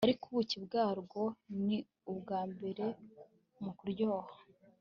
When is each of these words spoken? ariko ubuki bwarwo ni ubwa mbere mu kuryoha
ariko 0.07 0.23
ubuki 0.27 0.57
bwarwo 0.65 1.21
ni 1.65 1.77
ubwa 2.11 2.39
mbere 2.51 2.85
mu 3.63 3.71
kuryoha 3.77 4.33